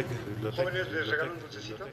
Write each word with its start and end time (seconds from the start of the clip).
Biblioteca, 0.00 0.30
biblioteca. 0.34 0.62
Jóvenes 0.62 0.92
les 0.92 1.08
regalan 1.08 1.32
un 1.32 1.40
dulcecito. 1.40 1.88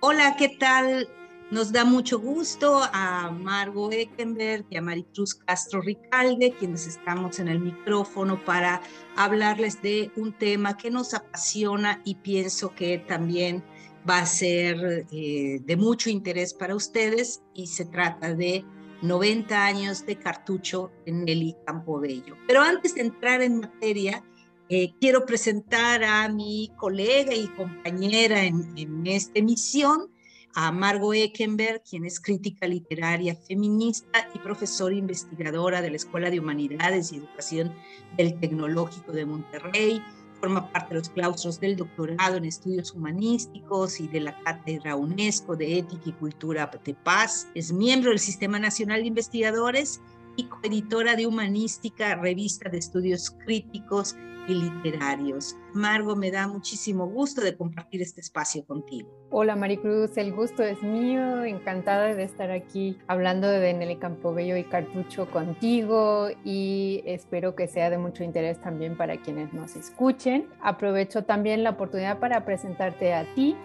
Hola, 0.00 0.36
¿qué 0.38 0.48
tal? 0.48 1.08
Nos 1.50 1.72
da 1.72 1.84
mucho 1.84 2.20
gusto 2.20 2.80
a 2.92 3.30
Margo 3.30 3.90
Eckenberg 3.90 4.64
y 4.70 4.76
a 4.76 4.82
Maricruz 4.82 5.34
Castro 5.34 5.80
Ricalde, 5.80 6.54
quienes 6.56 6.86
estamos 6.86 7.40
en 7.40 7.48
el 7.48 7.58
micrófono 7.58 8.42
para 8.44 8.80
hablarles 9.16 9.82
de 9.82 10.12
un 10.14 10.32
tema 10.32 10.76
que 10.76 10.90
nos 10.90 11.12
apasiona 11.12 12.00
y 12.04 12.14
pienso 12.14 12.72
que 12.74 12.98
también 12.98 13.64
va 14.08 14.20
a 14.20 14.26
ser 14.26 15.06
eh, 15.10 15.60
de 15.60 15.76
mucho 15.76 16.08
interés 16.08 16.54
para 16.54 16.76
ustedes 16.76 17.42
y 17.52 17.66
se 17.66 17.84
trata 17.84 18.32
de 18.34 18.64
90 19.02 19.64
años 19.64 20.06
de 20.06 20.16
cartucho 20.16 20.90
en 21.06 21.24
Nelly 21.24 21.56
Campobello. 21.66 22.36
Pero 22.46 22.60
antes 22.62 22.94
de 22.94 23.02
entrar 23.02 23.42
en 23.42 23.60
materia, 23.60 24.24
eh, 24.68 24.92
quiero 25.00 25.26
presentar 25.26 26.04
a 26.04 26.28
mi 26.28 26.70
colega 26.76 27.34
y 27.34 27.48
compañera 27.48 28.44
en, 28.44 28.72
en 28.76 29.06
esta 29.06 29.38
emisión, 29.38 30.10
a 30.54 30.72
Margo 30.72 31.14
Eckenberg, 31.14 31.82
quien 31.88 32.04
es 32.04 32.20
crítica 32.20 32.66
literaria 32.66 33.36
feminista 33.36 34.28
y 34.34 34.38
profesora 34.38 34.94
investigadora 34.94 35.80
de 35.80 35.90
la 35.90 35.96
Escuela 35.96 36.30
de 36.30 36.40
Humanidades 36.40 37.12
y 37.12 37.16
Educación 37.16 37.72
del 38.16 38.38
Tecnológico 38.40 39.12
de 39.12 39.26
Monterrey. 39.26 40.02
Forma 40.40 40.72
parte 40.72 40.94
de 40.94 41.00
los 41.00 41.10
claustros 41.10 41.60
del 41.60 41.76
doctorado 41.76 42.36
en 42.38 42.46
estudios 42.46 42.92
humanísticos 42.92 44.00
y 44.00 44.08
de 44.08 44.20
la 44.20 44.38
Cátedra 44.42 44.96
UNESCO 44.96 45.54
de 45.54 45.78
Ética 45.78 46.02
y 46.06 46.12
Cultura 46.12 46.70
de 46.82 46.94
Paz. 46.94 47.46
Es 47.54 47.72
miembro 47.72 48.10
del 48.10 48.18
Sistema 48.18 48.58
Nacional 48.58 49.02
de 49.02 49.08
Investigadores 49.08 50.00
y 50.40 50.44
coeditora 50.44 51.16
de 51.16 51.26
Humanística, 51.26 52.14
revista 52.14 52.70
de 52.70 52.78
estudios 52.78 53.30
críticos 53.44 54.16
y 54.48 54.54
literarios. 54.54 55.54
Margo, 55.74 56.16
me 56.16 56.30
da 56.30 56.48
muchísimo 56.48 57.06
gusto 57.06 57.42
de 57.42 57.54
compartir 57.58 58.00
este 58.00 58.22
espacio 58.22 58.64
contigo. 58.64 59.10
Hola 59.30 59.54
Maricruz, 59.54 60.16
el 60.16 60.32
gusto 60.32 60.62
es 60.62 60.82
mío, 60.82 61.44
encantada 61.44 62.14
de 62.14 62.22
estar 62.22 62.50
aquí 62.50 62.98
hablando 63.06 63.48
de 63.48 63.74
Nelly 63.74 63.96
Campobello 63.96 64.56
y 64.56 64.64
Cartucho 64.64 65.30
contigo 65.30 66.28
y 66.42 67.02
espero 67.04 67.54
que 67.54 67.68
sea 67.68 67.90
de 67.90 67.98
mucho 67.98 68.24
interés 68.24 68.58
también 68.62 68.96
para 68.96 69.20
quienes 69.20 69.52
nos 69.52 69.76
escuchen. 69.76 70.48
Aprovecho 70.62 71.24
también 71.24 71.62
la 71.64 71.70
oportunidad 71.70 72.18
para 72.18 72.46
presentarte 72.46 73.12
a 73.12 73.26
ti, 73.34 73.56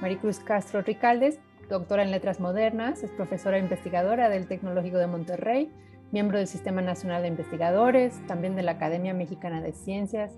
Maricruz 0.00 0.40
Castro 0.40 0.82
Ricaldes, 0.82 1.38
doctora 1.68 2.02
en 2.02 2.10
Letras 2.10 2.40
Modernas, 2.40 3.04
es 3.04 3.12
profesora 3.12 3.56
investigadora 3.56 4.28
del 4.28 4.48
Tecnológico 4.48 4.98
de 4.98 5.06
Monterrey, 5.06 5.70
miembro 6.12 6.38
del 6.38 6.46
Sistema 6.46 6.82
Nacional 6.82 7.22
de 7.22 7.28
Investigadores, 7.28 8.14
también 8.26 8.56
de 8.56 8.62
la 8.62 8.72
Academia 8.72 9.14
Mexicana 9.14 9.60
de 9.60 9.72
Ciencias, 9.72 10.32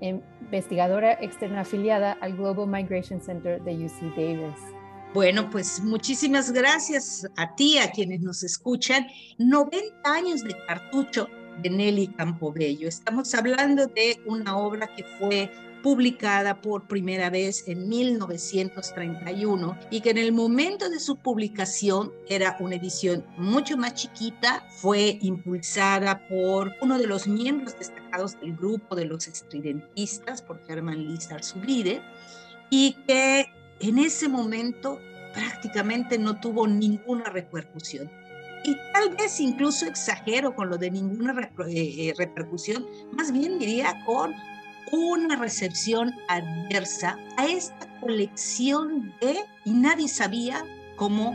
investigadora 0.00 1.12
externa 1.12 1.60
afiliada 1.60 2.12
al 2.20 2.36
Global 2.36 2.66
Migration 2.66 3.20
Center 3.20 3.62
de 3.62 3.86
UC 3.86 4.14
Davis. 4.16 4.58
Bueno, 5.14 5.50
pues 5.50 5.82
muchísimas 5.82 6.50
gracias 6.52 7.26
a 7.36 7.54
ti, 7.54 7.78
a 7.78 7.90
quienes 7.90 8.20
nos 8.22 8.42
escuchan. 8.42 9.06
90 9.38 9.78
años 10.04 10.42
de 10.42 10.56
cartucho 10.66 11.28
de 11.60 11.68
Nelly 11.68 12.08
Campobello. 12.08 12.88
Estamos 12.88 13.34
hablando 13.34 13.86
de 13.86 14.18
una 14.26 14.56
obra 14.56 14.88
que 14.94 15.04
fue 15.04 15.50
publicada 15.82 16.60
por 16.60 16.86
primera 16.86 17.28
vez 17.28 17.68
en 17.68 17.88
1931 17.88 19.78
y 19.90 20.00
que 20.00 20.10
en 20.10 20.18
el 20.18 20.32
momento 20.32 20.88
de 20.88 21.00
su 21.00 21.16
publicación 21.16 22.12
era 22.28 22.56
una 22.60 22.76
edición 22.76 23.24
mucho 23.36 23.76
más 23.76 23.94
chiquita, 23.94 24.64
fue 24.70 25.18
impulsada 25.20 26.26
por 26.28 26.72
uno 26.80 26.98
de 26.98 27.06
los 27.06 27.26
miembros 27.26 27.78
destacados 27.78 28.38
del 28.40 28.56
grupo 28.56 28.94
de 28.94 29.06
los 29.06 29.26
estridentistas, 29.26 30.40
por 30.42 30.60
Hermann 30.68 31.06
Lizar 31.06 31.42
Zubride, 31.42 32.00
y 32.70 32.94
que 33.06 33.46
en 33.80 33.98
ese 33.98 34.28
momento 34.28 34.98
prácticamente 35.34 36.18
no 36.18 36.38
tuvo 36.40 36.66
ninguna 36.66 37.24
repercusión. 37.24 38.10
Y 38.64 38.76
tal 38.92 39.16
vez 39.16 39.40
incluso 39.40 39.86
exagero 39.86 40.54
con 40.54 40.70
lo 40.70 40.78
de 40.78 40.90
ninguna 40.90 41.50
eh, 41.68 42.14
repercusión, 42.16 42.86
más 43.12 43.32
bien 43.32 43.58
diría 43.58 43.92
con 44.06 44.32
una 44.92 45.36
recepción 45.36 46.14
adversa 46.28 47.18
a 47.38 47.46
esta 47.46 47.88
colección 48.00 49.12
de, 49.20 49.44
y 49.64 49.72
nadie 49.72 50.06
sabía 50.06 50.64
cómo 50.96 51.34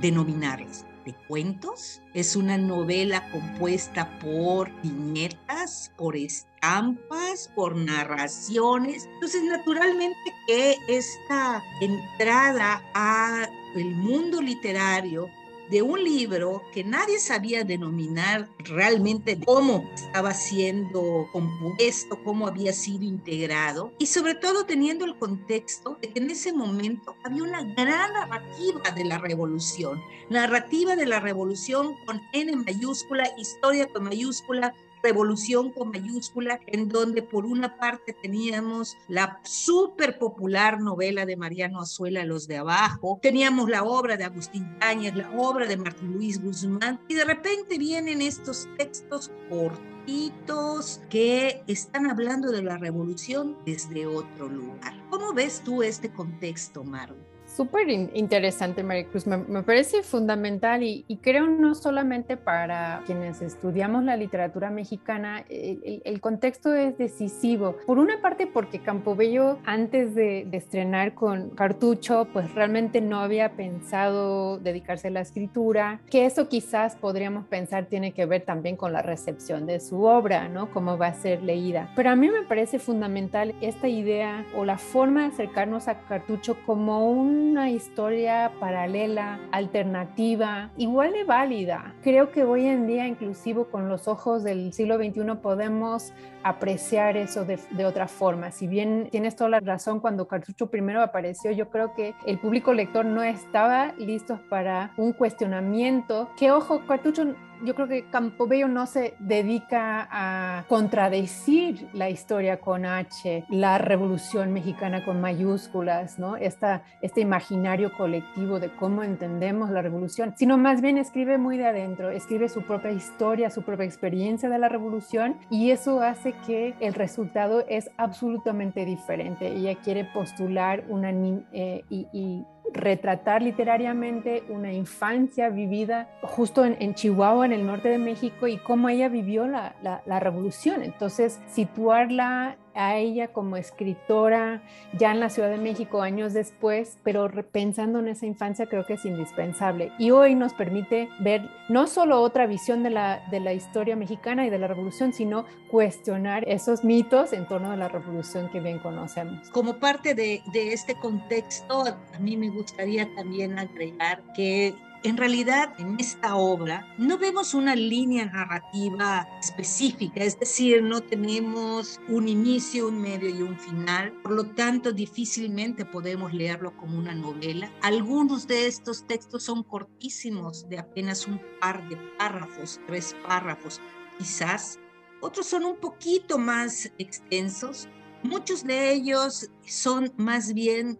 denominarlas, 0.00 0.84
de 1.04 1.14
cuentos. 1.28 2.02
Es 2.14 2.34
una 2.34 2.58
novela 2.58 3.30
compuesta 3.30 4.18
por 4.18 4.70
viñetas, 4.82 5.92
por 5.96 6.16
estampas, 6.16 7.50
por 7.54 7.76
narraciones. 7.76 9.06
Entonces, 9.14 9.44
naturalmente 9.44 10.18
que 10.48 10.74
esta 10.88 11.62
entrada 11.80 12.82
a 12.94 13.48
el 13.76 13.94
mundo 13.94 14.42
literario 14.42 15.30
de 15.70 15.82
un 15.82 16.02
libro 16.02 16.62
que 16.72 16.82
nadie 16.82 17.18
sabía 17.20 17.62
denominar 17.62 18.48
realmente 18.58 19.38
cómo 19.44 19.88
estaba 19.94 20.34
siendo 20.34 21.28
compuesto, 21.32 22.18
cómo 22.24 22.48
había 22.48 22.72
sido 22.72 23.04
integrado 23.04 23.92
y 23.98 24.06
sobre 24.06 24.34
todo 24.34 24.66
teniendo 24.66 25.04
el 25.04 25.16
contexto 25.16 25.96
de 26.02 26.08
que 26.08 26.18
en 26.18 26.30
ese 26.30 26.52
momento 26.52 27.14
había 27.22 27.44
una 27.44 27.62
gran 27.62 28.12
narrativa 28.12 28.90
de 28.94 29.04
la 29.04 29.18
revolución, 29.18 30.00
narrativa 30.28 30.96
de 30.96 31.06
la 31.06 31.20
revolución 31.20 31.94
con 32.04 32.20
N 32.32 32.56
mayúscula, 32.56 33.30
historia 33.38 33.86
con 33.86 34.04
mayúscula, 34.04 34.74
revolución 35.02 35.72
con 35.72 35.90
mayúscula, 35.90 36.60
en 36.66 36.88
donde 36.88 37.22
por 37.22 37.46
una 37.46 37.76
parte 37.76 38.12
teníamos 38.12 38.96
la 39.08 39.40
súper 39.42 40.18
popular 40.18 40.80
novela 40.80 41.26
de 41.26 41.36
Mariano 41.36 41.80
Azuela, 41.80 42.24
Los 42.24 42.46
de 42.46 42.58
Abajo, 42.58 43.18
teníamos 43.22 43.68
la 43.68 43.84
obra 43.84 44.16
de 44.16 44.24
Agustín 44.24 44.76
Cañas, 44.78 45.16
la 45.16 45.30
obra 45.36 45.66
de 45.66 45.76
Martín 45.76 46.12
Luis 46.12 46.42
Guzmán, 46.42 47.00
y 47.08 47.14
de 47.14 47.24
repente 47.24 47.78
vienen 47.78 48.22
estos 48.22 48.68
textos 48.76 49.30
cortitos 49.48 51.00
que 51.08 51.62
están 51.66 52.10
hablando 52.10 52.50
de 52.50 52.62
la 52.62 52.78
revolución 52.78 53.56
desde 53.64 54.06
otro 54.06 54.48
lugar. 54.48 54.94
¿Cómo 55.10 55.32
ves 55.32 55.62
tú 55.64 55.82
este 55.82 56.10
contexto, 56.10 56.84
Maru? 56.84 57.16
Súper 57.56 57.90
interesante, 57.90 58.84
Maricruz. 58.84 59.26
Me, 59.26 59.36
me 59.36 59.64
parece 59.64 60.04
fundamental 60.04 60.84
y, 60.84 61.04
y, 61.08 61.16
creo 61.16 61.48
no 61.48 61.74
solamente 61.74 62.36
para 62.36 63.02
quienes 63.06 63.42
estudiamos 63.42 64.04
la 64.04 64.16
literatura 64.16 64.70
mexicana, 64.70 65.44
el, 65.48 66.00
el, 66.04 66.20
contexto 66.20 66.72
es 66.74 66.96
decisivo. 66.96 67.76
Por 67.86 67.98
una 67.98 68.20
parte, 68.22 68.46
porque 68.46 68.78
Campobello, 68.78 69.58
antes 69.64 70.14
de, 70.14 70.46
de, 70.48 70.56
estrenar 70.56 71.14
con 71.14 71.50
Cartucho, 71.50 72.28
pues 72.32 72.54
realmente 72.54 73.00
no 73.00 73.18
había 73.18 73.56
pensado 73.56 74.58
dedicarse 74.58 75.08
a 75.08 75.10
la 75.10 75.20
escritura, 75.20 76.00
que 76.08 76.26
eso 76.26 76.48
quizás 76.48 76.94
podríamos 76.94 77.46
pensar 77.46 77.86
tiene 77.86 78.12
que 78.12 78.26
ver 78.26 78.42
también 78.42 78.76
con 78.76 78.92
la 78.92 79.02
recepción 79.02 79.66
de 79.66 79.80
su 79.80 80.04
obra, 80.04 80.48
¿no? 80.48 80.70
Cómo 80.70 80.96
va 80.96 81.08
a 81.08 81.14
ser 81.14 81.42
leída. 81.42 81.90
Pero 81.96 82.10
a 82.10 82.16
mí 82.16 82.30
me 82.30 82.42
parece 82.42 82.78
fundamental 82.78 83.56
esta 83.60 83.88
idea 83.88 84.46
o 84.54 84.64
la 84.64 84.78
forma 84.78 85.22
de 85.22 85.26
acercarnos 85.28 85.88
a 85.88 85.98
Cartucho 86.02 86.56
como 86.64 87.10
un 87.10 87.40
una 87.50 87.68
historia 87.68 88.52
paralela, 88.60 89.40
alternativa, 89.50 90.70
igual 90.76 91.12
de 91.12 91.24
válida. 91.24 91.94
Creo 92.00 92.30
que 92.30 92.44
hoy 92.44 92.66
en 92.66 92.86
día, 92.86 93.08
inclusive 93.08 93.64
con 93.64 93.88
los 93.88 94.06
ojos 94.06 94.44
del 94.44 94.72
siglo 94.72 94.98
XXI, 94.98 95.34
podemos 95.42 96.12
apreciar 96.44 97.16
eso 97.16 97.44
de, 97.44 97.58
de, 97.72 97.84
otra 97.84 98.06
forma. 98.06 98.52
Si 98.52 98.68
bien 98.68 99.08
tienes 99.10 99.34
toda 99.34 99.50
la 99.50 99.60
razón, 99.60 99.98
cuando 99.98 100.28
Cartucho 100.28 100.68
primero 100.68 101.02
apareció, 101.02 101.50
yo 101.50 101.70
creo 101.70 101.92
que 101.94 102.14
el 102.24 102.38
público 102.38 102.72
lector 102.72 103.04
no 103.04 103.24
estaba 103.24 103.94
listo 103.98 104.38
para 104.48 104.92
un 104.96 105.12
cuestionamiento. 105.12 106.30
Que 106.36 106.52
ojo, 106.52 106.82
Cartucho 106.86 107.34
yo 107.64 107.74
creo 107.74 107.88
que 107.88 108.04
Campobello 108.10 108.68
no 108.68 108.86
se 108.86 109.14
dedica 109.18 110.08
a 110.10 110.64
contradecir 110.68 111.88
la 111.92 112.08
historia 112.08 112.58
con 112.58 112.86
H, 112.86 113.44
la 113.48 113.78
revolución 113.78 114.52
mexicana 114.52 115.04
con 115.04 115.20
mayúsculas, 115.20 116.18
¿no? 116.18 116.36
Esta, 116.36 116.82
este 117.02 117.20
imaginario 117.20 117.92
colectivo 117.96 118.60
de 118.60 118.74
cómo 118.76 119.02
entendemos 119.02 119.70
la 119.70 119.82
revolución, 119.82 120.34
sino 120.36 120.56
más 120.56 120.80
bien 120.80 120.98
escribe 120.98 121.38
muy 121.38 121.58
de 121.58 121.66
adentro, 121.66 122.10
escribe 122.10 122.48
su 122.48 122.62
propia 122.62 122.92
historia, 122.92 123.50
su 123.50 123.62
propia 123.62 123.84
experiencia 123.84 124.48
de 124.48 124.58
la 124.58 124.68
revolución 124.68 125.36
y 125.50 125.70
eso 125.70 126.00
hace 126.00 126.32
que 126.46 126.74
el 126.80 126.94
resultado 126.94 127.64
es 127.68 127.90
absolutamente 127.96 128.84
diferente. 128.84 129.48
Ella 129.48 129.74
quiere 129.76 130.04
postular 130.04 130.84
una 130.88 131.10
eh, 131.10 131.84
y, 131.90 132.06
y 132.12 132.46
retratar 132.72 133.42
literariamente 133.42 134.42
una 134.48 134.72
infancia 134.72 135.48
vivida 135.48 136.08
justo 136.22 136.64
en, 136.64 136.76
en, 136.80 136.94
Chihuahua, 136.94 137.46
en 137.46 137.52
el 137.52 137.66
norte 137.66 137.88
de 137.88 137.98
México, 137.98 138.46
y 138.46 138.58
cómo 138.58 138.88
ella 138.88 139.08
vivió 139.08 139.46
la, 139.46 139.74
la, 139.82 140.02
la, 140.06 140.20
revolución. 140.20 140.82
Entonces, 140.82 141.40
situarla 141.48 142.56
a 142.74 142.96
ella 142.96 143.28
como 143.28 143.56
escritora 143.56 144.62
ya 144.98 145.12
en 145.12 145.20
la 145.20 145.30
Ciudad 145.30 145.50
de 145.50 145.58
México 145.58 146.02
años 146.02 146.32
después, 146.32 146.98
pero 147.02 147.30
pensando 147.50 147.98
en 147.98 148.08
esa 148.08 148.26
infancia 148.26 148.66
creo 148.66 148.86
que 148.86 148.94
es 148.94 149.04
indispensable. 149.04 149.92
Y 149.98 150.10
hoy 150.10 150.34
nos 150.34 150.54
permite 150.54 151.08
ver 151.20 151.48
no 151.68 151.86
solo 151.86 152.20
otra 152.20 152.46
visión 152.46 152.82
de 152.82 152.90
la, 152.90 153.26
de 153.30 153.40
la 153.40 153.52
historia 153.52 153.96
mexicana 153.96 154.46
y 154.46 154.50
de 154.50 154.58
la 154.58 154.66
revolución, 154.66 155.12
sino 155.12 155.44
cuestionar 155.70 156.48
esos 156.48 156.84
mitos 156.84 157.32
en 157.32 157.46
torno 157.46 157.70
a 157.70 157.76
la 157.76 157.88
revolución 157.88 158.48
que 158.50 158.60
bien 158.60 158.78
conocemos. 158.78 159.50
Como 159.50 159.78
parte 159.78 160.14
de, 160.14 160.42
de 160.52 160.72
este 160.72 160.94
contexto, 160.94 161.84
a 161.84 162.18
mí 162.18 162.36
me 162.36 162.48
gustaría 162.48 163.12
también 163.14 163.58
agregar 163.58 164.22
que 164.34 164.74
en 165.02 165.16
realidad, 165.16 165.72
en 165.78 165.98
esta 165.98 166.36
obra 166.36 166.86
no 166.98 167.16
vemos 167.16 167.54
una 167.54 167.74
línea 167.74 168.26
narrativa 168.26 169.26
específica, 169.40 170.22
es 170.22 170.38
decir, 170.38 170.82
no 170.82 171.00
tenemos 171.00 172.00
un 172.08 172.28
inicio, 172.28 172.88
un 172.88 173.00
medio 173.00 173.30
y 173.30 173.40
un 173.40 173.58
final, 173.58 174.12
por 174.22 174.32
lo 174.32 174.44
tanto 174.44 174.92
difícilmente 174.92 175.86
podemos 175.86 176.34
leerlo 176.34 176.76
como 176.76 176.98
una 176.98 177.14
novela. 177.14 177.72
Algunos 177.80 178.46
de 178.46 178.66
estos 178.66 179.06
textos 179.06 179.44
son 179.44 179.62
cortísimos, 179.62 180.68
de 180.68 180.78
apenas 180.78 181.26
un 181.26 181.40
par 181.60 181.88
de 181.88 181.96
párrafos, 182.18 182.78
tres 182.86 183.16
párrafos 183.26 183.80
quizás. 184.18 184.78
Otros 185.22 185.46
son 185.46 185.64
un 185.64 185.76
poquito 185.76 186.38
más 186.38 186.92
extensos. 186.98 187.88
Muchos 188.22 188.64
de 188.64 188.92
ellos 188.92 189.50
son 189.64 190.12
más 190.18 190.52
bien 190.52 190.98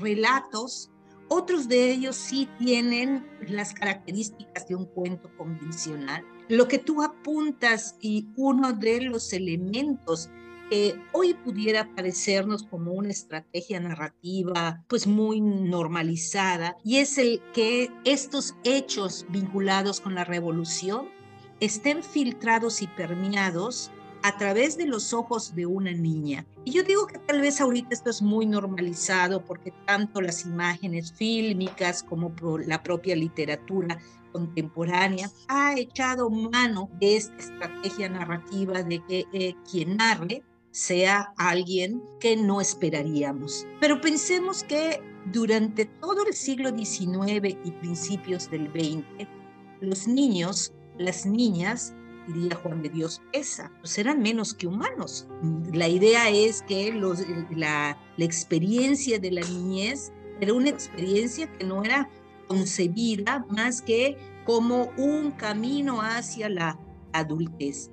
relatos 0.00 0.91
otros 1.28 1.68
de 1.68 1.90
ellos 1.90 2.16
sí 2.16 2.48
tienen 2.58 3.26
las 3.48 3.72
características 3.72 4.68
de 4.68 4.74
un 4.74 4.86
cuento 4.86 5.30
convencional. 5.36 6.24
Lo 6.48 6.68
que 6.68 6.78
tú 6.78 7.02
apuntas 7.02 7.96
y 8.00 8.28
uno 8.36 8.72
de 8.72 9.02
los 9.02 9.32
elementos 9.32 10.30
que 10.70 10.94
hoy 11.12 11.34
pudiera 11.34 11.94
parecernos 11.94 12.62
como 12.62 12.92
una 12.92 13.10
estrategia 13.10 13.78
narrativa 13.80 14.82
pues 14.88 15.06
muy 15.06 15.40
normalizada 15.40 16.76
y 16.82 16.96
es 16.96 17.18
el 17.18 17.42
que 17.52 17.90
estos 18.04 18.54
hechos 18.64 19.26
vinculados 19.28 20.00
con 20.00 20.14
la 20.14 20.24
revolución 20.24 21.08
estén 21.60 22.02
filtrados 22.02 22.82
y 22.82 22.86
permeados 22.86 23.90
a 24.22 24.36
través 24.36 24.76
de 24.76 24.86
los 24.86 25.12
ojos 25.12 25.54
de 25.54 25.66
una 25.66 25.92
niña. 25.92 26.46
Y 26.64 26.72
yo 26.72 26.82
digo 26.82 27.06
que 27.06 27.18
tal 27.18 27.40
vez 27.40 27.60
ahorita 27.60 27.88
esto 27.90 28.10
es 28.10 28.22
muy 28.22 28.46
normalizado 28.46 29.44
porque 29.44 29.72
tanto 29.86 30.20
las 30.20 30.44
imágenes 30.44 31.12
fílmicas 31.12 32.02
como 32.02 32.32
la 32.66 32.82
propia 32.82 33.16
literatura 33.16 33.98
contemporánea 34.32 35.30
ha 35.48 35.74
echado 35.78 36.30
mano 36.30 36.88
de 36.98 37.16
esta 37.16 37.36
estrategia 37.36 38.08
narrativa 38.08 38.82
de 38.82 39.04
que 39.06 39.26
eh, 39.32 39.54
quien 39.70 39.96
narre 39.96 40.42
sea 40.70 41.34
alguien 41.36 42.02
que 42.18 42.36
no 42.36 42.60
esperaríamos. 42.60 43.66
Pero 43.80 44.00
pensemos 44.00 44.64
que 44.64 45.00
durante 45.26 45.84
todo 45.84 46.26
el 46.26 46.32
siglo 46.32 46.70
XIX 46.70 47.56
y 47.64 47.70
principios 47.72 48.50
del 48.50 48.68
XX, 48.68 49.28
los 49.80 50.08
niños, 50.08 50.72
las 50.98 51.26
niñas, 51.26 51.94
diría 52.28 52.56
Juan 52.56 52.82
de 52.82 52.88
Dios, 52.88 53.22
esa, 53.32 53.70
pues 53.80 53.98
eran 53.98 54.20
menos 54.20 54.54
que 54.54 54.66
humanos. 54.66 55.26
La 55.72 55.88
idea 55.88 56.28
es 56.30 56.62
que 56.62 56.92
los, 56.92 57.24
la, 57.50 57.98
la 58.16 58.24
experiencia 58.24 59.18
de 59.18 59.30
la 59.30 59.42
niñez 59.42 60.12
era 60.40 60.54
una 60.54 60.70
experiencia 60.70 61.50
que 61.52 61.64
no 61.64 61.84
era 61.84 62.08
concebida 62.48 63.46
más 63.48 63.80
que 63.80 64.16
como 64.44 64.90
un 64.96 65.30
camino 65.32 66.00
hacia 66.00 66.48
la 66.48 66.78
adultez. 67.12 67.90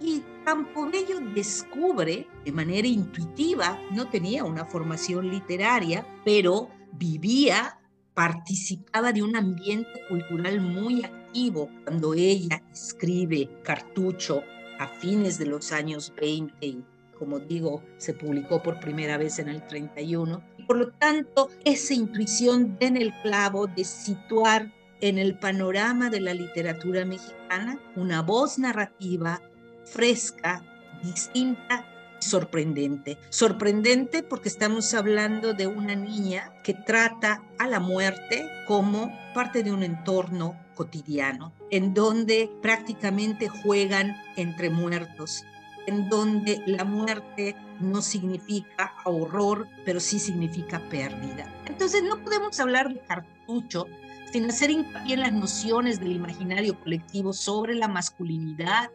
Y 0.00 0.22
Campobello 0.44 1.20
descubre 1.34 2.28
de 2.44 2.52
manera 2.52 2.86
intuitiva, 2.86 3.80
no 3.90 4.08
tenía 4.08 4.44
una 4.44 4.66
formación 4.66 5.30
literaria, 5.30 6.06
pero 6.24 6.68
vivía, 6.92 7.78
participaba 8.14 9.12
de 9.12 9.22
un 9.22 9.36
ambiente 9.36 10.06
cultural 10.08 10.60
muy 10.60 11.04
activo 11.04 11.68
cuando 11.84 12.14
ella 12.14 12.62
escribe 12.72 13.50
Cartucho 13.62 14.42
a 14.78 14.86
fines 14.86 15.38
de 15.38 15.46
los 15.46 15.72
años 15.72 16.12
20 16.20 16.66
y 16.66 16.84
como 17.18 17.38
digo, 17.38 17.82
se 17.96 18.12
publicó 18.12 18.62
por 18.62 18.80
primera 18.80 19.16
vez 19.16 19.38
en 19.38 19.48
el 19.48 19.64
31. 19.66 20.42
Por 20.66 20.76
lo 20.76 20.88
tanto, 20.90 21.48
esa 21.64 21.94
intuición 21.94 22.76
en 22.80 22.96
el 22.96 23.12
clavo 23.22 23.66
de 23.66 23.84
situar 23.84 24.72
en 25.00 25.18
el 25.18 25.38
panorama 25.38 26.10
de 26.10 26.20
la 26.20 26.34
literatura 26.34 27.04
mexicana 27.04 27.78
una 27.96 28.22
voz 28.22 28.58
narrativa 28.58 29.40
fresca, 29.84 30.64
distinta 31.02 31.86
sorprendente. 32.24 33.18
Sorprendente 33.30 34.22
porque 34.22 34.48
estamos 34.48 34.92
hablando 34.94 35.54
de 35.54 35.66
una 35.66 35.94
niña 35.94 36.52
que 36.62 36.74
trata 36.74 37.42
a 37.58 37.66
la 37.66 37.80
muerte 37.80 38.46
como 38.66 39.12
parte 39.34 39.62
de 39.62 39.72
un 39.72 39.82
entorno 39.82 40.58
cotidiano, 40.74 41.52
en 41.70 41.94
donde 41.94 42.50
prácticamente 42.62 43.48
juegan 43.48 44.16
entre 44.36 44.70
muertos, 44.70 45.44
en 45.86 46.08
donde 46.08 46.62
la 46.66 46.84
muerte 46.84 47.54
no 47.80 48.02
significa 48.02 48.94
horror, 49.04 49.68
pero 49.84 50.00
sí 50.00 50.18
significa 50.18 50.80
pérdida. 50.88 51.52
Entonces 51.66 52.02
no 52.02 52.22
podemos 52.22 52.58
hablar 52.60 52.92
de 52.92 53.00
cartucho 53.00 53.86
sin 54.32 54.46
hacer 54.46 54.70
hincapié 54.70 55.14
en 55.14 55.20
las 55.20 55.32
nociones 55.32 56.00
del 56.00 56.12
imaginario 56.12 56.78
colectivo 56.80 57.32
sobre 57.32 57.74
la 57.74 57.86
masculinidad, 57.86 58.90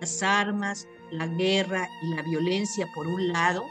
las 0.00 0.22
armas, 0.22 0.86
la 1.12 1.26
guerra 1.26 1.88
y 2.02 2.14
la 2.14 2.22
violencia 2.22 2.88
por 2.92 3.06
un 3.06 3.28
lado, 3.28 3.66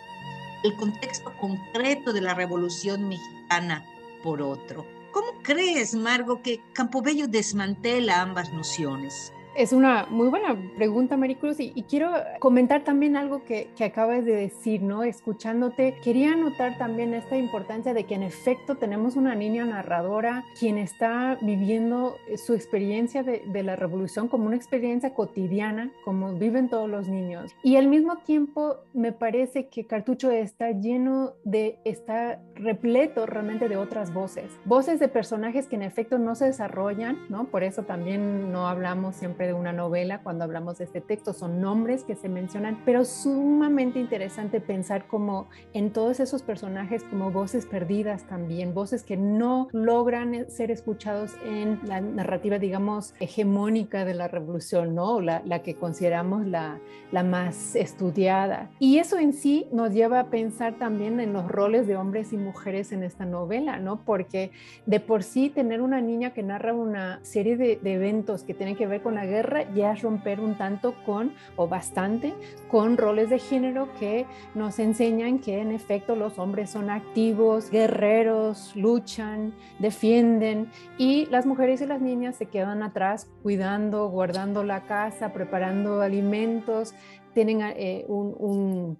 el 0.63 0.75
contexto 0.75 1.35
concreto 1.37 2.13
de 2.13 2.21
la 2.21 2.33
revolución 2.33 3.09
mexicana 3.09 3.83
por 4.23 4.41
otro. 4.41 4.85
¿Cómo 5.11 5.41
crees, 5.43 5.93
Margo, 5.93 6.41
que 6.41 6.61
Campobello 6.73 7.27
desmantela 7.27 8.21
ambas 8.21 8.53
nociones? 8.53 9.33
Es 9.55 9.73
una 9.73 10.05
muy 10.09 10.29
buena 10.29 10.55
pregunta, 10.77 11.17
Maricruz, 11.17 11.59
y, 11.59 11.73
y 11.75 11.83
quiero 11.83 12.11
comentar 12.39 12.83
también 12.83 13.17
algo 13.17 13.43
que, 13.43 13.69
que, 13.75 13.83
acabas 13.83 14.23
de 14.23 14.33
decir, 14.33 14.81
¿no? 14.81 15.03
Escuchándote, 15.03 15.95
quería 16.03 16.35
notar 16.37 16.77
también 16.77 17.13
esta 17.13 17.37
importancia 17.37 17.93
de 17.93 18.05
que 18.05 18.15
en 18.15 18.23
efecto 18.23 18.75
tenemos 18.75 19.17
una 19.17 19.35
niña 19.35 19.65
narradora 19.65 20.45
quien 20.57 20.77
está 20.77 21.37
viviendo 21.41 22.15
su 22.37 22.53
experiencia 22.53 23.23
de, 23.23 23.43
de 23.45 23.63
la 23.63 23.75
revolución 23.75 24.29
como 24.29 24.45
una 24.45 24.55
experiencia 24.55 25.13
cotidiana, 25.13 25.91
como 26.05 26.33
viven 26.33 26.69
todos 26.69 26.89
los 26.89 27.09
niños. 27.09 27.51
Y 27.61 27.75
al 27.75 27.87
mismo 27.87 28.17
tiempo 28.19 28.77
me 28.93 29.11
parece 29.11 29.67
que 29.67 29.85
Cartucho 29.85 30.31
está 30.31 30.71
lleno 30.71 31.33
de, 31.43 31.77
está 31.83 32.39
repleto 32.55 33.25
realmente 33.25 33.67
de 33.67 33.75
otras 33.75 34.13
voces, 34.13 34.45
voces 34.63 34.99
de 34.99 35.09
personajes 35.09 35.67
que 35.67 35.75
en 35.75 35.81
efecto 35.81 36.17
no 36.17 36.35
se 36.35 36.45
desarrollan, 36.45 37.17
¿no? 37.29 37.45
Por 37.45 37.63
eso 37.63 37.83
también 37.83 38.51
no 38.51 38.67
hablamos 38.67 39.21
siempre 39.41 39.47
de 39.47 39.53
una 39.53 39.73
novela 39.73 40.21
cuando 40.21 40.43
hablamos 40.43 40.77
de 40.77 40.83
este 40.83 41.01
texto, 41.01 41.33
son 41.33 41.61
nombres 41.61 42.03
que 42.03 42.15
se 42.15 42.29
mencionan, 42.29 42.79
pero 42.85 43.05
sumamente 43.05 43.99
interesante 43.99 44.61
pensar 44.61 45.07
como 45.07 45.47
en 45.73 45.91
todos 45.91 46.19
esos 46.19 46.43
personajes 46.43 47.03
como 47.03 47.31
voces 47.31 47.65
perdidas 47.65 48.27
también, 48.27 48.73
voces 48.73 49.03
que 49.03 49.17
no 49.17 49.67
logran 49.71 50.49
ser 50.49 50.69
escuchados 50.69 51.31
en 51.45 51.79
la 51.85 52.01
narrativa, 52.01 52.59
digamos, 52.59 53.13
hegemónica 53.19 54.05
de 54.05 54.13
la 54.13 54.27
revolución, 54.27 54.93
¿no? 54.93 55.21
La, 55.21 55.41
la 55.45 55.63
que 55.63 55.75
consideramos 55.75 56.45
la, 56.45 56.79
la 57.11 57.23
más 57.23 57.75
estudiada. 57.75 58.69
Y 58.79 58.99
eso 58.99 59.17
en 59.17 59.33
sí 59.33 59.67
nos 59.71 59.91
lleva 59.93 60.19
a 60.19 60.25
pensar 60.25 60.77
también 60.77 61.19
en 61.19 61.33
los 61.33 61.47
roles 61.47 61.87
de 61.87 61.95
hombres 61.95 62.31
y 62.33 62.37
mujeres 62.37 62.91
en 62.91 63.03
esta 63.03 63.25
novela, 63.25 63.79
¿no? 63.79 64.03
Porque 64.05 64.51
de 64.85 64.99
por 64.99 65.23
sí 65.23 65.49
tener 65.49 65.81
una 65.81 66.01
niña 66.01 66.31
que 66.31 66.43
narra 66.43 66.73
una 66.73 67.19
serie 67.23 67.57
de, 67.57 67.79
de 67.81 67.93
eventos 67.93 68.43
que 68.43 68.53
tienen 68.53 68.75
que 68.75 68.87
ver 68.87 69.01
con 69.01 69.15
la 69.15 69.25
guerra 69.31 69.63
ya 69.73 69.93
es 69.93 70.01
romper 70.01 70.39
un 70.39 70.55
tanto 70.55 70.93
con, 71.03 71.33
o 71.55 71.67
bastante, 71.67 72.33
con 72.69 72.97
roles 72.97 73.29
de 73.29 73.39
género 73.39 73.89
que 73.99 74.25
nos 74.53 74.77
enseñan 74.77 75.39
que 75.39 75.59
en 75.59 75.71
efecto 75.71 76.15
los 76.15 76.37
hombres 76.37 76.69
son 76.69 76.89
activos, 76.89 77.71
guerreros, 77.71 78.75
luchan, 78.75 79.53
defienden 79.79 80.69
y 80.97 81.25
las 81.27 81.45
mujeres 81.45 81.81
y 81.81 81.85
las 81.87 82.01
niñas 82.01 82.35
se 82.35 82.45
quedan 82.45 82.83
atrás 82.83 83.27
cuidando, 83.41 84.07
guardando 84.09 84.63
la 84.63 84.81
casa, 84.81 85.33
preparando 85.33 86.01
alimentos, 86.01 86.93
tienen 87.33 87.61
eh, 87.61 88.05
un, 88.07 88.35
un 88.37 88.99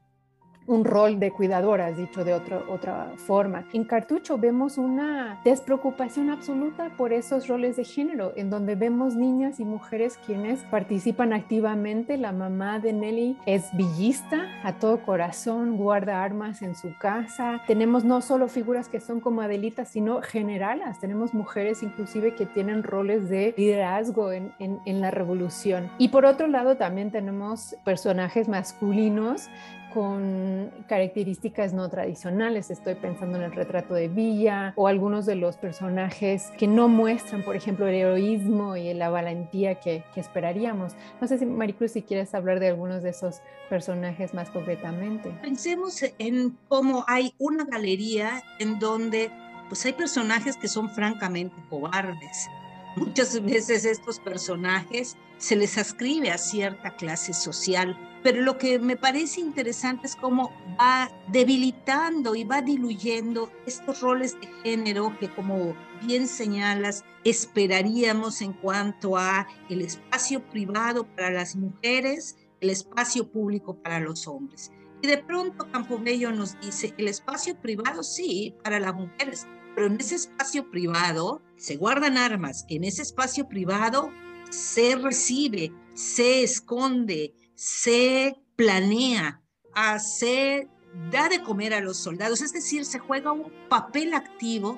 un 0.72 0.86
rol 0.86 1.20
de 1.20 1.32
cuidadoras, 1.32 1.98
dicho 1.98 2.24
de 2.24 2.34
otro, 2.34 2.63
otra 2.70 3.12
forma. 3.18 3.66
En 3.74 3.84
Cartucho 3.84 4.38
vemos 4.38 4.78
una 4.78 5.42
despreocupación 5.44 6.30
absoluta 6.30 6.92
por 6.98 7.12
esos 7.12 7.48
roles 7.48 7.75
de 7.75 7.84
género, 7.84 8.32
en 8.38 8.50
donde 8.50 8.75
vemos 8.75 9.16
niñas 9.16 9.60
y 9.60 9.66
mujeres 9.66 10.18
quienes 10.25 10.62
participan 10.63 11.34
activamente. 11.34 12.18
La 12.18 12.32
mamá 12.32 12.80
de 12.80 12.94
Nelly 12.94 13.38
es 13.46 13.75
villista 13.75 14.48
a 14.63 14.74
todo 14.74 15.01
corazón, 15.01 15.75
guarda 15.75 16.24
armas 16.24 16.62
en 16.62 16.75
su 16.75 16.98
casa. 16.98 17.62
Tenemos 17.68 18.06
no 18.06 18.22
solo 18.22 18.48
figuras 18.48 18.88
que 18.88 19.01
son 19.01 19.20
como 19.20 19.42
Adelitas, 19.42 19.90
sino 19.90 20.22
generalas. 20.22 21.00
Tenemos 21.01 21.34
mujeres 21.34 21.84
inclusive 21.84 22.34
que 22.36 22.46
tienen 22.46 22.84
roles 22.84 23.28
de 23.28 23.54
liderazgo 23.58 24.32
en, 24.32 24.54
en 24.60 25.01
la 25.01 25.12
revolución. 25.12 25.90
Y 25.98 26.10
por 26.10 26.24
otro 26.24 26.48
lado 26.48 26.78
también 26.78 27.12
tenemos 27.12 27.75
personajes 27.84 28.48
masculinos 28.48 29.50
con 29.94 30.72
características 30.88 31.74
no 31.74 31.90
tradicionales. 31.90 32.72
Estoy 32.72 32.96
pensando 32.96 33.38
en 33.38 33.44
el 33.44 33.52
retrato 33.52 33.94
de 33.94 34.08
Villa 34.08 34.74
o 34.76 34.88
algunos 34.88 35.26
de 35.26 35.36
los 35.36 35.58
personajes 35.58 36.52
que 36.58 36.68
no 36.68 36.88
muestran, 36.88 37.44
por 37.44 37.56
ejemplo, 37.56 37.88
el 37.88 37.96
heroísmo 37.96 38.76
y 38.76 38.94
la 38.94 39.10
valentía 39.10 39.76
que, 39.76 40.04
esperaríamos. 40.16 40.94
No 41.20 41.28
sé 41.28 41.38
si 41.38 41.46
Maricruz, 41.46 41.92
si 41.92 42.02
quieres 42.02 42.34
hablar 42.36 42.60
de 42.60 42.68
algunos 42.68 43.04
de 43.04 43.10
esos 43.10 43.42
personajes 43.70 44.34
más 44.34 44.50
concretamente. 44.50 45.32
Pensemos 45.42 46.04
en 46.20 46.58
cómo 46.68 47.06
hay 47.08 47.34
una 47.38 47.66
galería 47.66 48.44
en 48.60 48.80
donde 48.80 49.32
pues 49.70 49.86
hay 49.86 49.94
personajes 49.94 50.58
que 50.58 50.68
son 50.68 50.90
francamente 50.90 51.56
cobardes. 51.70 52.50
Muchas 52.96 53.42
veces 53.42 53.86
estos 53.86 54.20
personajes 54.20 55.16
se 55.38 55.56
les 55.56 55.78
ascribe 55.78 56.30
a 56.30 56.38
cierta 56.38 56.96
clase 56.98 57.34
social, 57.34 57.98
pero 58.22 58.42
lo 58.42 58.58
que 58.58 58.80
me 58.80 58.98
parece 58.98 59.40
interesante 59.40 60.08
es 60.08 60.16
cómo 60.16 60.52
va 60.80 61.10
debilitando 61.30 62.36
y 62.36 62.44
va 62.44 62.62
diluyendo 62.62 63.50
estos 63.66 64.02
roles 64.02 64.38
de 64.42 64.48
género 64.64 65.18
que 65.20 65.34
como 65.34 65.74
bien 66.04 66.28
señalas 66.28 67.06
esperaríamos 67.24 68.42
en 68.42 68.54
cuanto 68.54 69.18
a 69.18 69.48
el 69.70 69.82
espacio 69.82 70.44
privado 70.50 71.06
para 71.16 71.32
las 71.32 71.56
mujeres, 71.56 72.36
el 72.60 72.72
espacio 72.72 73.32
público 73.32 73.76
para 73.76 74.02
los 74.02 74.28
hombres. 74.28 74.72
Y 75.02 75.08
de 75.08 75.18
pronto 75.18 75.72
Campobello 75.72 76.32
nos 76.32 76.60
dice, 76.60 76.94
el 76.98 77.08
espacio 77.08 77.56
privado 77.56 78.04
sí, 78.04 78.54
para 78.64 78.80
las 78.80 78.94
mujeres, 78.94 79.48
pero 79.82 79.96
en 79.96 80.00
ese 80.00 80.14
espacio 80.14 80.70
privado 80.70 81.42
se 81.58 81.76
guardan 81.76 82.16
armas, 82.16 82.68
en 82.70 82.84
ese 82.84 83.02
espacio 83.02 83.48
privado 83.48 84.12
se 84.52 84.96
recibe, 84.96 85.74
se 85.96 86.44
esconde, 86.44 87.34
se 87.56 88.36
planea, 88.56 89.42
se 89.98 90.70
da 91.12 91.30
de 91.30 91.42
comer 91.42 91.74
a 91.74 91.82
los 91.82 91.98
soldados, 91.98 92.44
es 92.44 92.54
decir, 92.54 92.86
se 92.86 93.00
juega 93.00 93.32
un 93.32 93.52
papel 93.70 94.14
activo 94.14 94.78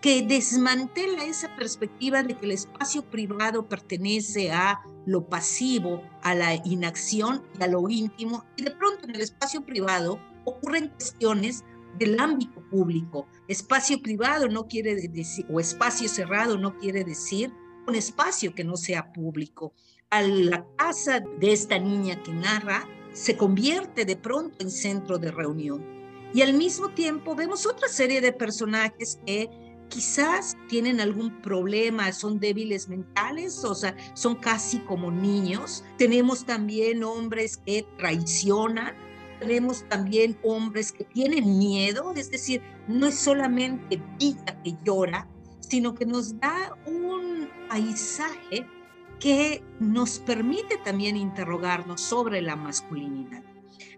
que 0.00 0.22
desmantela 0.22 1.22
esa 1.26 1.54
perspectiva 1.54 2.24
de 2.24 2.36
que 2.36 2.46
el 2.46 2.52
espacio 2.52 3.08
privado 3.08 3.68
pertenece 3.68 4.50
a 4.50 4.80
lo 5.06 5.28
pasivo, 5.28 6.02
a 6.22 6.34
la 6.34 6.56
inacción 6.64 7.44
y 7.56 7.62
a 7.62 7.68
lo 7.68 7.88
íntimo, 7.88 8.44
y 8.56 8.64
de 8.64 8.72
pronto 8.72 9.04
en 9.04 9.14
el 9.14 9.20
espacio 9.20 9.64
privado 9.64 10.18
ocurren 10.44 10.88
cuestiones 10.88 11.62
del 11.98 12.18
ámbito 12.18 12.62
público. 12.70 13.26
Espacio 13.48 14.00
privado 14.00 14.48
no 14.48 14.66
quiere 14.66 14.94
decir, 15.08 15.46
o 15.50 15.60
espacio 15.60 16.08
cerrado 16.08 16.58
no 16.58 16.76
quiere 16.78 17.04
decir 17.04 17.52
un 17.86 17.94
espacio 17.94 18.54
que 18.54 18.64
no 18.64 18.76
sea 18.76 19.12
público. 19.12 19.72
A 20.10 20.22
la 20.22 20.66
casa 20.76 21.20
de 21.20 21.52
esta 21.52 21.78
niña 21.78 22.22
que 22.22 22.32
narra 22.32 22.88
se 23.12 23.36
convierte 23.36 24.04
de 24.04 24.16
pronto 24.16 24.56
en 24.60 24.70
centro 24.70 25.18
de 25.18 25.30
reunión. 25.30 25.84
Y 26.32 26.42
al 26.42 26.54
mismo 26.54 26.90
tiempo 26.90 27.34
vemos 27.34 27.66
otra 27.66 27.88
serie 27.88 28.20
de 28.20 28.32
personajes 28.32 29.18
que 29.26 29.50
quizás 29.88 30.56
tienen 30.68 31.00
algún 31.00 31.42
problema, 31.42 32.12
son 32.12 32.38
débiles 32.38 32.88
mentales, 32.88 33.64
o 33.64 33.74
sea, 33.74 33.96
son 34.14 34.36
casi 34.36 34.78
como 34.78 35.10
niños. 35.10 35.84
Tenemos 35.98 36.46
también 36.46 37.02
hombres 37.02 37.56
que 37.56 37.84
traicionan, 37.98 38.94
tenemos 39.40 39.88
también 39.88 40.38
hombres 40.44 40.92
que 40.92 41.04
tienen 41.04 41.58
miedo, 41.58 42.12
es 42.14 42.30
decir, 42.30 42.62
no 42.86 43.06
es 43.06 43.16
solamente 43.16 44.00
Villa 44.18 44.62
que 44.62 44.76
llora, 44.84 45.28
sino 45.60 45.94
que 45.94 46.06
nos 46.06 46.38
da 46.38 46.76
un 46.86 47.48
paisaje 47.68 48.66
que 49.18 49.62
nos 49.80 50.18
permite 50.18 50.76
también 50.84 51.16
interrogarnos 51.16 52.00
sobre 52.00 52.40
la 52.42 52.54
masculinidad. 52.54 53.42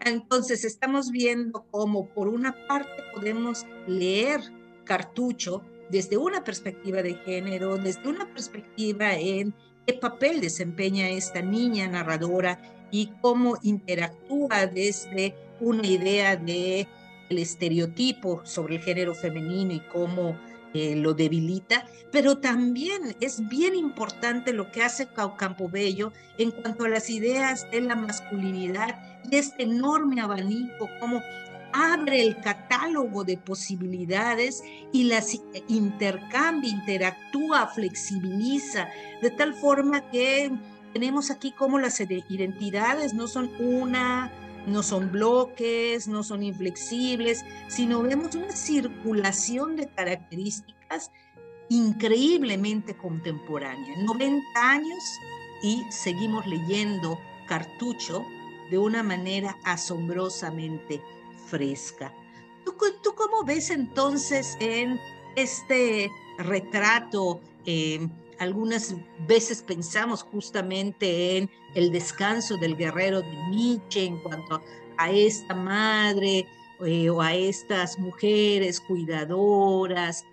Entonces 0.04 0.64
estamos 0.64 1.10
viendo 1.10 1.66
cómo 1.70 2.08
por 2.08 2.28
una 2.28 2.54
parte 2.66 3.02
podemos 3.14 3.66
leer 3.86 4.40
Cartucho 4.84 5.62
desde 5.90 6.16
una 6.16 6.42
perspectiva 6.42 7.02
de 7.02 7.14
género, 7.14 7.76
desde 7.76 8.08
una 8.08 8.32
perspectiva 8.32 9.14
en 9.14 9.54
qué 9.86 9.94
papel 9.94 10.40
desempeña 10.40 11.08
esta 11.08 11.42
niña 11.42 11.86
narradora 11.86 12.60
y 12.92 13.10
cómo 13.20 13.56
interactúa 13.62 14.66
desde 14.66 15.34
una 15.58 15.84
idea 15.84 16.36
de 16.36 16.86
el 17.28 17.38
estereotipo 17.38 18.42
sobre 18.44 18.76
el 18.76 18.82
género 18.82 19.14
femenino 19.14 19.72
y 19.72 19.80
cómo 19.80 20.38
eh, 20.74 20.94
lo 20.96 21.12
debilita, 21.12 21.86
pero 22.12 22.38
también 22.38 23.16
es 23.20 23.46
bien 23.48 23.74
importante 23.74 24.52
lo 24.52 24.70
que 24.70 24.82
hace 24.82 25.08
Campobello 25.36 26.12
en 26.38 26.50
cuanto 26.50 26.84
a 26.84 26.88
las 26.88 27.10
ideas 27.10 27.70
de 27.70 27.80
la 27.80 27.96
masculinidad 27.96 29.20
y 29.30 29.36
este 29.36 29.64
enorme 29.64 30.20
abanico, 30.20 30.88
cómo 31.00 31.20
abre 31.74 32.22
el 32.22 32.40
catálogo 32.40 33.24
de 33.24 33.38
posibilidades 33.38 34.62
y 34.92 35.04
las 35.04 35.38
intercambia, 35.68 36.70
interactúa, 36.70 37.66
flexibiliza, 37.68 38.88
de 39.20 39.30
tal 39.30 39.54
forma 39.54 40.10
que 40.10 40.50
tenemos 40.92 41.30
aquí 41.30 41.52
como 41.52 41.78
las 41.78 42.00
identidades 42.00 43.14
no 43.14 43.26
son 43.26 43.50
una, 43.58 44.30
no 44.66 44.82
son 44.82 45.10
bloques, 45.10 46.08
no 46.08 46.22
son 46.22 46.42
inflexibles, 46.42 47.44
sino 47.68 48.02
vemos 48.02 48.34
una 48.34 48.52
circulación 48.52 49.76
de 49.76 49.88
características 49.88 51.10
increíblemente 51.68 52.96
contemporánea. 52.96 53.96
90 54.04 54.42
años 54.54 55.02
y 55.62 55.82
seguimos 55.90 56.46
leyendo 56.46 57.18
cartucho 57.48 58.24
de 58.70 58.78
una 58.78 59.02
manera 59.02 59.56
asombrosamente 59.64 61.00
fresca. 61.46 62.12
¿Tú, 62.64 62.74
tú 63.02 63.14
cómo 63.14 63.44
ves 63.44 63.70
entonces 63.70 64.56
en 64.60 65.00
este 65.36 66.10
retrato? 66.38 67.40
Eh, 67.64 68.08
algunas 68.42 68.96
veces 69.28 69.62
pensamos 69.62 70.22
justamente 70.24 71.38
en 71.38 71.50
el 71.74 71.92
descanso 71.92 72.56
del 72.56 72.76
guerrero 72.76 73.20
de 73.20 73.36
Nietzsche 73.50 74.04
en 74.04 74.18
cuanto 74.18 74.60
a 74.98 75.10
esta 75.10 75.54
madre 75.54 76.46
eh, 76.84 77.08
o 77.08 77.22
a 77.22 77.34
estas 77.34 77.98
mujeres 77.98 78.80
cuidadoras. 78.80 80.24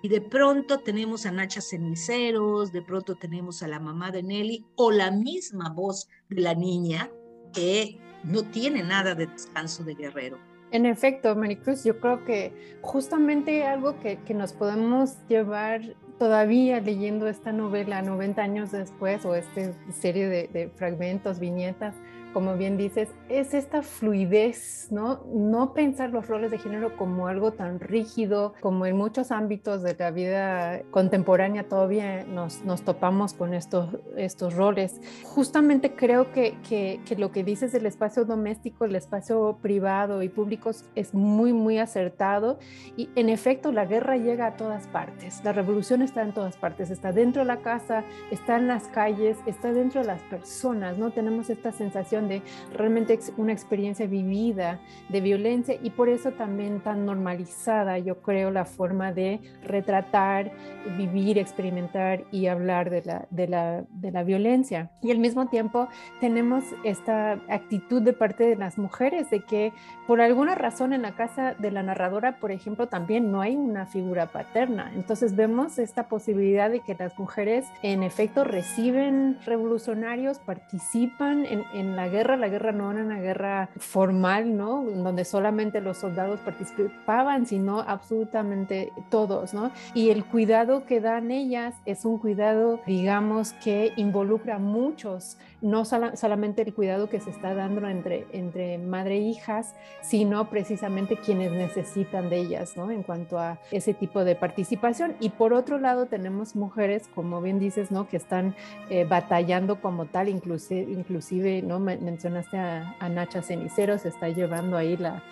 Y 0.00 0.08
de 0.08 0.20
pronto 0.20 0.78
tenemos 0.78 1.26
a 1.26 1.32
Nacha 1.32 1.60
Ceniceros, 1.60 2.72
de 2.72 2.82
pronto 2.82 3.16
tenemos 3.16 3.62
a 3.62 3.68
la 3.68 3.80
mamá 3.80 4.10
de 4.10 4.22
Nelly 4.22 4.64
o 4.76 4.90
la 4.90 5.10
misma 5.10 5.68
voz 5.70 6.08
de 6.30 6.40
la 6.40 6.54
niña 6.54 7.10
que 7.52 7.98
no 8.24 8.44
tiene 8.44 8.82
nada 8.82 9.14
de 9.14 9.26
descanso 9.26 9.84
de 9.84 9.94
guerrero. 9.94 10.38
En 10.70 10.86
efecto, 10.86 11.34
Maricruz, 11.34 11.84
yo 11.84 11.98
creo 11.98 12.24
que 12.24 12.78
justamente 12.82 13.64
algo 13.64 13.98
que, 14.00 14.18
que 14.24 14.34
nos 14.34 14.52
podemos 14.52 15.16
llevar 15.28 15.96
todavía 16.18 16.80
leyendo 16.80 17.28
esta 17.28 17.52
novela 17.52 18.02
90 18.02 18.42
años 18.42 18.70
después 18.72 19.24
o 19.24 19.34
esta 19.34 19.72
serie 19.92 20.28
de, 20.28 20.48
de 20.48 20.68
fragmentos, 20.68 21.38
viñetas, 21.38 21.94
como 22.32 22.56
bien 22.56 22.76
dices, 22.76 23.08
es 23.28 23.54
esta 23.54 23.82
fluidez, 23.82 24.88
¿no? 24.90 25.24
No 25.32 25.74
pensar 25.74 26.10
los 26.10 26.28
roles 26.28 26.50
de 26.50 26.58
género 26.58 26.96
como 26.96 27.26
algo 27.26 27.52
tan 27.52 27.80
rígido, 27.80 28.54
como 28.60 28.86
en 28.86 28.96
muchos 28.96 29.30
ámbitos 29.30 29.82
de 29.82 29.94
la 29.98 30.10
vida 30.10 30.82
contemporánea 30.90 31.68
todavía 31.68 32.24
nos, 32.24 32.64
nos 32.64 32.82
topamos 32.82 33.34
con 33.34 33.54
estos, 33.54 33.96
estos 34.16 34.54
roles. 34.54 35.00
Justamente 35.24 35.94
creo 35.94 36.32
que, 36.32 36.56
que, 36.68 37.00
que, 37.06 37.16
lo 37.16 37.32
que 37.32 37.44
dices 37.44 37.72
del 37.72 37.86
espacio 37.86 38.24
doméstico, 38.24 38.84
el 38.84 38.96
espacio 38.96 39.58
privado 39.62 40.22
y 40.22 40.28
público 40.28 40.70
es 40.94 41.14
muy, 41.14 41.52
muy 41.52 41.78
acertado 41.78 42.58
y 42.96 43.10
en 43.14 43.28
efecto 43.28 43.72
la 43.72 43.86
guerra 43.86 44.16
llega 44.16 44.46
a 44.46 44.56
todas 44.56 44.86
partes, 44.88 45.42
la 45.44 45.52
revolución 45.52 46.02
está 46.02 46.22
en 46.22 46.32
todas 46.32 46.56
partes, 46.56 46.90
está 46.90 47.12
dentro 47.12 47.42
de 47.42 47.46
la 47.46 47.58
casa, 47.58 48.04
está 48.30 48.56
en 48.56 48.68
las 48.68 48.84
calles, 48.88 49.38
está 49.46 49.72
dentro 49.72 50.00
de 50.00 50.06
las 50.06 50.22
personas, 50.22 50.98
¿no? 50.98 51.10
Tenemos 51.10 51.50
esta 51.50 51.72
sensación 51.72 52.17
de 52.26 52.42
realmente 52.74 53.18
una 53.36 53.52
experiencia 53.52 54.06
vivida 54.06 54.80
de 55.08 55.20
violencia 55.20 55.76
y 55.80 55.90
por 55.90 56.08
eso 56.08 56.32
también 56.32 56.80
tan 56.80 57.06
normalizada, 57.06 57.98
yo 57.98 58.22
creo, 58.22 58.50
la 58.50 58.64
forma 58.64 59.12
de 59.12 59.40
retratar, 59.62 60.50
vivir, 60.96 61.38
experimentar 61.38 62.24
y 62.32 62.46
hablar 62.46 62.90
de 62.90 63.02
la, 63.04 63.26
de 63.30 63.46
la, 63.46 63.84
de 63.90 64.10
la 64.10 64.22
violencia. 64.24 64.90
Y 65.02 65.10
al 65.10 65.18
mismo 65.18 65.48
tiempo 65.48 65.88
tenemos 66.20 66.64
esta 66.84 67.32
actitud 67.48 68.02
de 68.02 68.12
parte 68.12 68.44
de 68.44 68.56
las 68.56 68.78
mujeres 68.78 69.30
de 69.30 69.40
que 69.40 69.72
por 70.06 70.20
alguna 70.20 70.54
razón 70.54 70.92
en 70.92 71.02
la 71.02 71.12
casa 71.12 71.54
de 71.58 71.70
la 71.70 71.82
narradora, 71.82 72.38
por 72.38 72.50
ejemplo, 72.50 72.88
también 72.88 73.30
no 73.30 73.40
hay 73.42 73.54
una 73.56 73.86
figura 73.86 74.26
paterna. 74.26 74.90
Entonces 74.94 75.36
vemos 75.36 75.78
esta 75.78 76.08
posibilidad 76.08 76.70
de 76.70 76.80
que 76.80 76.94
las 76.94 77.18
mujeres 77.18 77.66
en 77.82 78.02
efecto 78.02 78.44
reciben 78.44 79.38
revolucionarios, 79.44 80.38
participan 80.38 81.44
en, 81.44 81.64
en 81.74 81.96
la 81.96 82.07
guerra. 82.08 82.36
La 82.36 82.48
guerra 82.48 82.72
no 82.72 82.90
era 82.90 83.02
una 83.02 83.20
guerra 83.20 83.70
formal, 83.76 84.56
¿no? 84.56 84.82
Donde 84.82 85.24
solamente 85.24 85.80
los 85.80 85.98
soldados 85.98 86.40
participaban, 86.40 87.46
sino 87.46 87.80
absolutamente 87.80 88.92
todos, 89.10 89.54
¿no? 89.54 89.70
Y 89.94 90.10
el 90.10 90.24
cuidado 90.24 90.84
que 90.84 91.00
dan 91.00 91.30
ellas 91.30 91.74
es 91.86 92.04
un 92.04 92.18
cuidado, 92.18 92.80
digamos, 92.86 93.52
que 93.54 93.92
involucra 93.96 94.56
a 94.56 94.58
muchos, 94.58 95.38
no 95.60 95.84
solamente 95.84 96.62
el 96.62 96.74
cuidado 96.74 97.08
que 97.08 97.20
se 97.20 97.30
está 97.30 97.54
dando 97.54 97.86
entre, 97.88 98.26
entre 98.32 98.78
madre 98.78 99.16
e 99.16 99.20
hijas, 99.20 99.74
sino 100.02 100.48
precisamente 100.50 101.16
quienes 101.16 101.52
necesitan 101.52 102.30
de 102.30 102.38
ellas, 102.38 102.76
¿no? 102.76 102.90
En 102.90 103.02
cuanto 103.02 103.38
a 103.38 103.58
ese 103.70 103.94
tipo 103.94 104.24
de 104.24 104.34
participación. 104.34 105.16
Y 105.20 105.30
por 105.30 105.52
otro 105.52 105.78
lado, 105.78 106.06
tenemos 106.06 106.56
mujeres, 106.56 107.08
como 107.14 107.40
bien 107.40 107.58
dices, 107.58 107.90
¿no? 107.90 108.08
Que 108.08 108.16
están 108.16 108.54
eh, 108.90 109.04
batallando 109.04 109.80
como 109.80 110.06
tal, 110.06 110.28
inclusive, 110.28 110.90
inclusive 110.90 111.62
¿no? 111.62 111.78
Mencionaste 112.00 112.58
a, 112.58 113.08
Nacha 113.08 113.42
Cenicero, 113.42 113.98
se 113.98 114.08
está 114.08 114.28
llevando 114.28 114.76
ahí 114.76 114.96
la, 114.96 115.22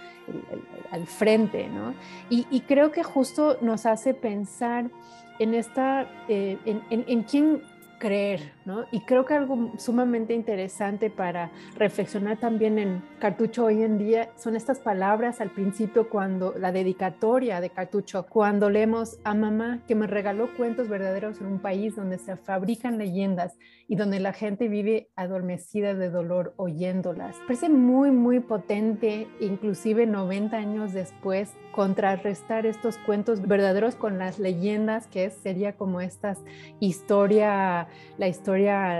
al 0.91 1.07
frente, 1.07 1.69
¿no? 1.69 1.95
Y, 2.31 2.61
creo 2.63 2.91
que 2.93 3.03
justo 3.03 3.59
nos 3.61 3.87
hace 3.87 4.15
pensar 4.15 4.91
en 5.39 5.55
esta, 5.55 6.09
eh, 6.29 6.59
en, 6.65 6.83
en, 6.91 7.05
en 7.07 7.23
quién 7.23 7.63
creer, 7.99 8.56
¿no? 8.67 8.85
Y 8.91 9.01
creo 9.01 9.25
que 9.25 9.35
algo 9.35 9.73
sumamente 9.79 10.35
interesante 10.35 11.09
para 11.09 11.51
reflexionar 11.77 12.39
también 12.39 12.79
en 12.79 13.03
Cartucho 13.21 13.65
hoy 13.65 13.83
en 13.83 13.97
día 13.97 14.31
son 14.37 14.57
estas 14.57 14.81
palabras 14.81 15.41
al 15.41 15.51
principio 15.51 16.11
cuando 16.11 16.55
la 16.59 16.73
dedicatoria 16.73 17.61
de 17.61 17.71
Cartucho, 17.71 18.27
cuando 18.27 18.69
leemos 18.69 19.19
a 19.25 19.35
mamá 19.35 19.83
que 19.87 19.95
me 19.95 20.09
regaló 20.09 20.55
cuentos 20.57 20.89
verdaderos 20.89 21.41
en 21.41 21.47
un 21.47 21.61
país 21.61 21.95
donde 21.95 22.19
se 22.19 22.37
fabrican 22.37 22.99
leyendas 22.99 23.57
y 23.89 23.95
donde 23.95 24.19
la 24.19 24.33
gente 24.33 24.69
vive 24.69 25.09
adormecida 25.15 25.95
de 25.95 26.11
dolor 26.11 26.55
oyéndolas. 26.57 27.37
Parece 27.47 27.69
muy, 27.69 28.11
muy 28.11 28.41
potente, 28.41 29.29
inclusive 29.39 30.07
90 30.07 30.57
años 30.57 30.93
después, 30.93 31.53
contrarrestar 31.71 32.67
estos 32.67 32.99
cuentos 32.99 33.47
verdaderos 33.47 33.95
con 33.95 34.19
las 34.19 34.39
leyendas, 34.41 35.07
que 35.07 35.31
sería 35.31 35.77
como 35.77 36.01
esta 36.01 36.35
historia, 36.81 37.87
la 38.19 38.27
historia 38.27 38.56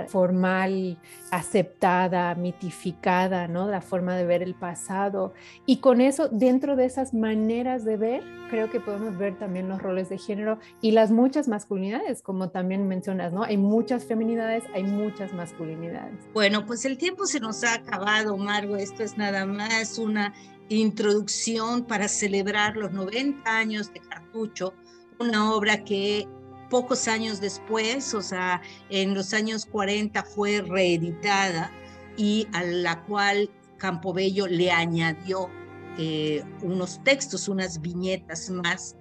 formal, 0.07 0.97
aceptada, 1.31 2.35
mitificada, 2.35 3.47
¿no? 3.47 3.67
La 3.67 3.81
forma 3.81 4.15
de 4.15 4.25
ver 4.25 4.43
el 4.43 4.55
pasado. 4.55 5.33
Y 5.65 5.77
con 5.77 6.01
eso, 6.01 6.29
dentro 6.29 6.75
de 6.75 6.85
esas 6.85 7.13
maneras 7.13 7.85
de 7.85 7.97
ver, 7.97 8.23
creo 8.49 8.69
que 8.69 8.79
podemos 8.79 9.17
ver 9.17 9.37
también 9.37 9.67
los 9.69 9.81
roles 9.81 10.09
de 10.09 10.17
género 10.17 10.59
y 10.81 10.91
las 10.91 11.11
muchas 11.11 11.47
masculinidades, 11.47 12.21
como 12.21 12.49
también 12.49 12.87
mencionas, 12.87 13.33
¿no? 13.33 13.43
Hay 13.43 13.57
muchas 13.57 14.05
feminidades, 14.05 14.63
hay 14.73 14.83
muchas 14.83 15.33
masculinidades. 15.33 16.15
Bueno, 16.33 16.65
pues 16.65 16.85
el 16.85 16.97
tiempo 16.97 17.25
se 17.25 17.39
nos 17.39 17.63
ha 17.63 17.75
acabado, 17.75 18.37
Margo. 18.37 18.75
Esto 18.77 19.03
es 19.03 19.17
nada 19.17 19.45
más 19.45 19.97
una 19.97 20.33
introducción 20.69 21.85
para 21.85 22.07
celebrar 22.07 22.75
los 22.75 22.91
90 22.91 23.49
años 23.49 23.93
de 23.93 24.01
Cartucho, 24.01 24.73
una 25.19 25.53
obra 25.53 25.83
que 25.83 26.27
pocos 26.69 27.07
años 27.07 27.41
después, 27.41 28.13
o 28.13 28.21
sea, 28.21 28.61
en 28.89 29.13
los 29.13 29.33
años 29.33 29.65
40 29.65 30.23
fue 30.23 30.61
reeditada 30.61 31.71
y 32.17 32.47
a 32.53 32.63
la 32.63 33.03
cual 33.03 33.49
Campobello 33.77 34.47
le 34.47 34.71
añadió 34.71 35.49
eh, 35.97 36.43
unos 36.61 37.03
textos, 37.03 37.47
unas 37.47 37.81
viñetas 37.81 38.49
más, 38.49 38.95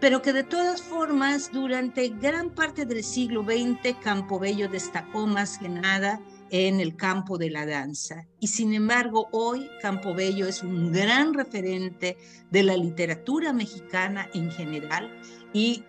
pero 0.00 0.20
que 0.20 0.32
de 0.32 0.42
todas 0.42 0.82
formas 0.82 1.50
durante 1.52 2.08
gran 2.08 2.50
parte 2.50 2.84
del 2.84 3.04
siglo 3.04 3.44
XX 3.44 3.96
Campobello 4.02 4.68
destacó 4.68 5.26
más 5.26 5.58
que 5.58 5.68
nada 5.68 6.20
en 6.50 6.80
el 6.80 6.96
campo 6.96 7.38
de 7.38 7.50
la 7.50 7.64
danza. 7.64 8.26
Y 8.38 8.48
sin 8.48 8.74
embargo, 8.74 9.28
hoy 9.32 9.70
Campobello 9.80 10.46
es 10.46 10.62
un 10.62 10.92
gran 10.92 11.32
referente 11.32 12.18
de 12.50 12.62
la 12.62 12.76
literatura 12.76 13.52
mexicana 13.52 14.28
en 14.34 14.50
general 14.50 15.10
y 15.54 15.84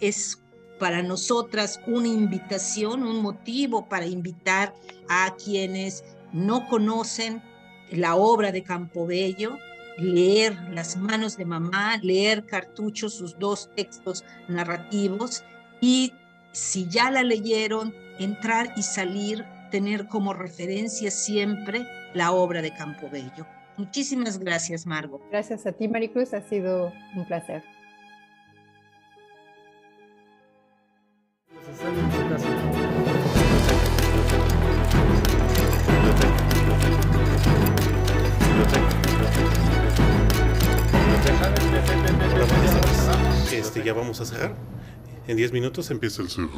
es 0.00 0.40
para 0.78 1.02
nosotras 1.02 1.80
una 1.86 2.08
invitación, 2.08 3.02
un 3.02 3.22
motivo 3.22 3.88
para 3.88 4.06
invitar 4.06 4.74
a 5.08 5.34
quienes 5.42 6.04
no 6.32 6.66
conocen 6.68 7.42
la 7.90 8.16
obra 8.16 8.52
de 8.52 8.62
Campobello, 8.62 9.56
leer 9.96 10.56
Las 10.72 10.96
manos 10.96 11.36
de 11.36 11.44
mamá, 11.44 11.98
leer 12.02 12.44
Cartucho, 12.44 13.08
sus 13.08 13.38
dos 13.38 13.70
textos 13.74 14.24
narrativos 14.46 15.42
y 15.80 16.12
si 16.52 16.88
ya 16.88 17.10
la 17.10 17.22
leyeron, 17.22 17.94
entrar 18.18 18.72
y 18.76 18.82
salir 18.82 19.44
tener 19.70 20.08
como 20.08 20.32
referencia 20.32 21.10
siempre 21.10 21.86
la 22.14 22.32
obra 22.32 22.62
de 22.62 22.72
Campobello. 22.72 23.46
Muchísimas 23.76 24.38
gracias, 24.38 24.86
Margo. 24.86 25.20
Gracias 25.30 25.66
a 25.66 25.72
ti, 25.72 25.88
Maricruz, 25.88 26.34
ha 26.34 26.40
sido 26.40 26.92
un 27.14 27.26
placer. 27.26 27.62
Este, 43.58 43.82
ya 43.84 43.92
vamos 43.92 44.20
a 44.20 44.24
cerrar. 44.24 44.54
En 45.26 45.36
10 45.36 45.52
minutos 45.52 45.90
empieza 45.90 46.22
el 46.22 46.30
cerro. 46.30 46.48